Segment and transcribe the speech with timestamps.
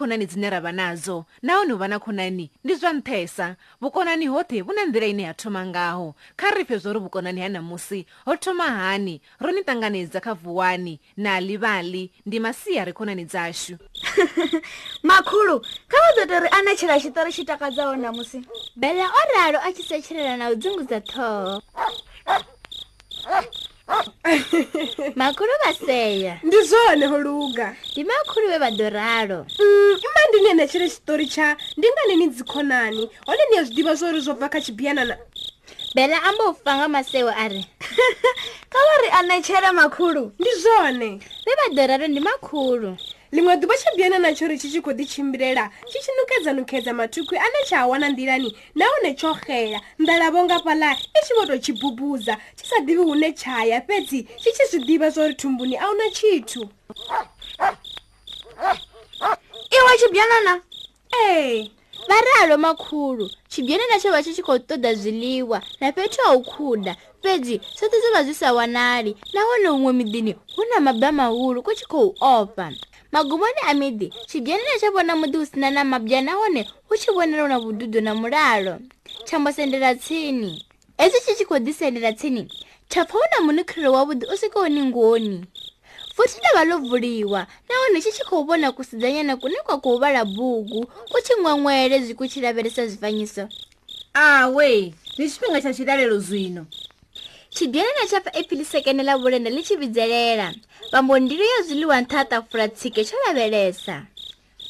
[0.00, 4.60] khonani dzine ra vha nadzo nahone u vha na khonani ndi zwa nthesa vukonani hoṱhe
[4.64, 8.06] vhu na nḓila ine ha thoma ngaho kha ri fhe zwo ri vhukonani ha ṋamusi
[8.26, 13.76] ho thoma hani ro ni ṱanganedza kha vuwani na ḽivhaḽi ndi masia re khonani dzashu
[15.08, 18.38] makhulu kha vha ḓo tori anetshela tshitori tshi takadzaho ṋamusi
[18.76, 21.60] bela o ralo a tshi setshelela na u dzungudza ṱhoho
[25.16, 30.88] makhulu vaseya ndi zone ho luga ndi makhulu we vadoralo mm, ma ndi nene tshiri
[30.90, 34.60] tshitori tsha ndi ngane ni dzikhonani hone ni ya zwi ḓivha zwori zwo bva kha
[34.60, 35.16] tshibiana na
[35.94, 37.64] bela amba u fanga maseo are
[38.70, 41.08] kha wari anetshele makhulu ndi zone
[41.46, 42.96] ve vadoralo ndi makhulu
[43.32, 47.78] limwe duba chambiana nacho ri chi chi khou ḓitshimbilela tshi tshi nukedzanukhedza mathukhwi ane tsha
[47.80, 52.34] a wana nḓilani nahone tsho xela ndalavo nga fhaḽa i tshi vho tou tshi bubudza
[52.58, 56.62] tshi sa ḓivhi hune tshaya fhedzi tshi tshi zwi ḓivha zwori thumbuni a huna tshithu
[59.78, 60.52] iwe tshimbiana na
[61.14, 61.70] ee hey
[62.10, 66.42] vha ralo makhulu tshibyonena tsho vha tshi tshi khou ṱoḓa zwiḽiwa na fhethu a u
[66.42, 71.62] khuda fhedzi sothe zwo vha zwi sa wanali nahone huṅwe miḓini hu na maba mahulu
[71.62, 72.72] ku tshi khou ofa
[73.14, 77.46] magumoni a miḓi tshibyanena tsha vhona muḓi hu sina na mabya nahone hu tshi vhonela
[77.48, 78.74] na vhududo na mulalo
[79.26, 80.66] tshambo sendela tsini
[80.98, 82.42] hezwi tshi tshi khou ḓisendela tsini
[82.90, 85.46] tsha pfa hu na munukhirelo wavhuḓi u swikaho ningoni
[86.28, 90.24] futhi lava lo vuliwa nahone xi xi khou vona ku sidzanyana kune kwa ku vala
[90.24, 93.48] bugu ku xi n'wan'wele byi ku xi laverisa zifanyiso
[94.14, 96.66] awe e ni xipfinga xa xilalelo zwino
[97.56, 100.52] xibyelana xa pfa ephilisekene la vulenda li xi vidzelela
[100.92, 103.94] vambondilo yo zwiliwa nthata fula tshike xo laverisa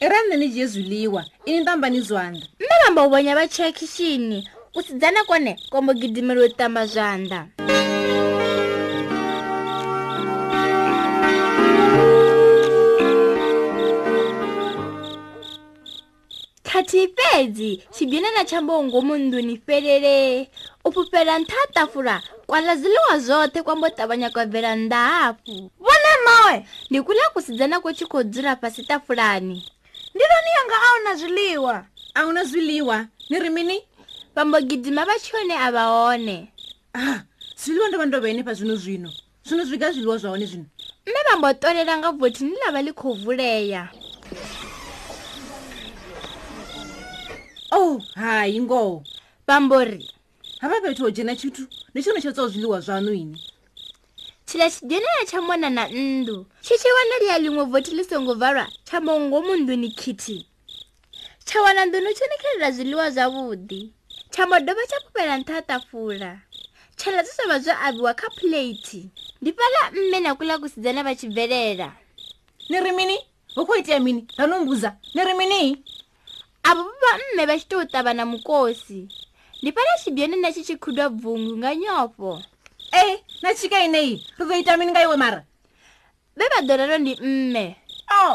[0.00, 3.34] i ra nne ni dye zwiliwa i ni ntamba ni zwandla mme vamba u vonya
[3.34, 7.40] va chekixini ku sidzana kone kombo gidimeliwo tamba zwandla
[16.90, 20.16] fhedzi tshidini na tsha mbongo mu nnḓuni fhelele
[20.84, 26.12] u fhufhela nṱha tafula kwala zwiḽiwa zwoṱhe kwa mbo ṱavhanya kwa bvela nnḓa hafhu vhone
[26.26, 26.56] mawe
[26.90, 29.58] ndi kuḽa kusidzana ko tshi khou dzula fhasi tafulani
[30.14, 31.76] ndiloni yanga a huna zwiḽiwa
[32.14, 32.96] a huna zwiḽiwa
[33.30, 33.76] ni ri mini
[34.34, 36.36] vha mbo gidima vha tshi hone a vha hone
[36.94, 37.22] ah
[37.62, 39.10] zwiḽiwa ndo vha ndo pa zwino zwino
[39.46, 40.66] zwino zwiga zwiḽiwa zwa hone zwino
[41.06, 43.84] nṋe vha mbo ṱolela nga vothi ni ḽa vha ḽi khou vulea
[47.80, 49.00] o hai ngowo
[49.48, 50.04] pambori
[50.60, 53.38] hava fhethu ho dzhena tshithu ndi tshone tsho tswa zwiḽiwa zwaṋu ini
[54.46, 58.96] tshila tshidzhenela tsha mwana na nnḓu tshi tshi wanalea ḽiṅwe vothi ḽi songo valwa tsha
[59.06, 60.36] mongomu nnḓuni khithi
[61.46, 63.80] tsha wana nnḓuni tsho nikhelela zwiḽiwa zwavhuḓi
[64.32, 66.32] tsha modovha tsha pupela nṱha tafula
[66.98, 69.00] tshala zwi sovha zwo aviwa kha puleithi
[69.40, 71.88] ndi fhaḽa mme na kuḽa kusidzana vha tshi bvelela
[72.70, 73.16] ni ri mini
[73.56, 75.58] hu khou itea mini ra no mbuza ni ri mini
[76.70, 79.00] avo vamme va xitou tava na mukosi
[79.60, 82.30] ndi pfala xibyeni na xi xikhudwa bvungu nga nyopo
[83.02, 83.02] e
[83.42, 85.40] na chika yineyi rivoita mini nga yiwe mara
[86.38, 87.64] ve vadolalo ndi mme
[88.18, 88.34] o oh.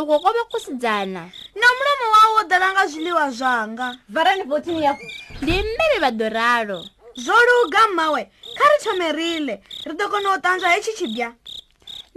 [0.00, 1.22] ukokove kusidzana
[1.60, 5.04] na mulomo wawo wo dalanga zwiliwa zwanga varani votini yako
[5.42, 6.78] ndi mme ve vadoralo
[7.24, 8.22] zwo luga mmawe
[8.56, 9.54] kha ri thomerile
[9.86, 11.28] ri do kona u tanzwa hexi xibya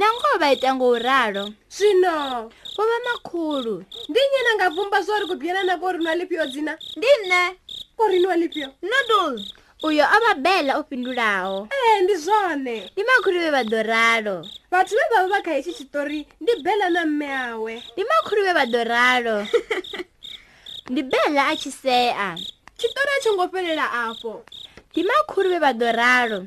[0.00, 5.02] nangoho vha ita ngo u ralo zwino vho vha makhulu ndi nye na nga bvumba
[5.04, 7.42] zwo ri kubyela na vori nwa lipio dzina ndi nne
[7.96, 9.36] kori nwa lipio nodl
[9.84, 14.36] uyo o vha bela o fhindulaho ee ndi zwone ndi makhulu vhe vha ḓo ralo
[14.72, 18.40] vhathu vhe vha vha vha kha hetshi tshitori ndi bela na mme awe ndi makhulu
[18.42, 19.36] vhe vha ḓo ralo
[20.90, 22.28] ndi bela a tshi sea
[22.78, 24.34] tshitori a tsho ngo fhelela afho
[24.92, 26.40] ndi makhulu vhe vha ḓo ralo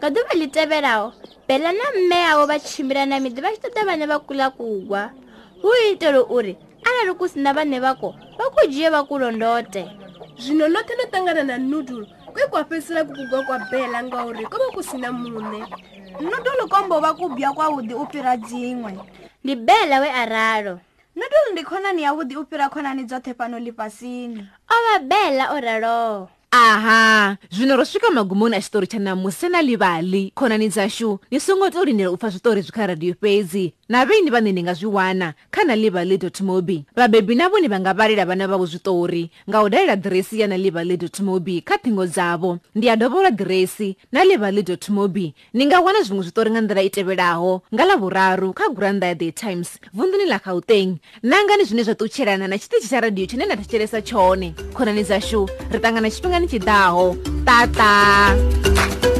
[0.00, 1.12] ka duva li tevelaho
[1.44, 5.12] bela na mmeyawo va chimira na miti va xi tata vane va kula ku wa
[5.62, 8.88] wu yitelo u ri a ra ri ku sina vane va ko va ku jiye
[8.88, 9.84] va ku londote
[10.40, 14.68] zinonothe no tangana na nudulo kwi kwa fesela ku kugwa kwa bela ngauri ko va
[14.72, 15.60] ku sina mune
[16.16, 18.96] nudulo kombo va ku biwa kwawudi u pfira dzin'we
[19.44, 20.80] ndi bela we araro
[21.12, 24.40] nudulo ndi khonani yawudi u pfira khonani dzothe fano lifasini
[24.72, 29.62] o va bela o raloho aha zvino ro swika magumoni a xitori xa namusi na
[29.62, 34.02] livali khonani dzaxu ni songo to lindela u pfa switori byi kha radiyo fezi na
[34.04, 37.94] veni vani ni nga zwi wana kha na livali mobi vabebi na voni va nga
[37.94, 42.58] valela vana vavo switori nga u dalela diresi ya na livali mobi kha thingo dzavo
[42.74, 46.90] ndi ya dovola diresi na livali mobi ni nga wana zvin'we switori nga ndlela i
[46.90, 52.48] tevelaho nga lavuraru kha guranda ya the times vundzini la gauteng nangani zwine zwa tutxhelana
[52.48, 57.14] na xitichi xa radiyo tshine na tatxhelesa tshone khonani dzaxu ri tangana xipfinga 大道
[57.44, 59.19] ，Tata。